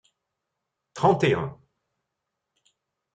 [0.95, 1.59] Trente et un.